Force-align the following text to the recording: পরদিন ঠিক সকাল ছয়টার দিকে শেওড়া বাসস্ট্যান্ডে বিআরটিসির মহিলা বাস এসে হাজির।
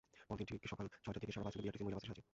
পরদিন 0.27 0.45
ঠিক 0.49 0.61
সকাল 0.73 0.85
ছয়টার 1.05 1.21
দিকে 1.23 1.33
শেওড়া 1.33 1.45
বাসস্ট্যান্ডে 1.45 1.65
বিআরটিসির 1.67 1.85
মহিলা 1.85 1.97
বাস 1.97 2.05
এসে 2.05 2.11
হাজির। 2.13 2.25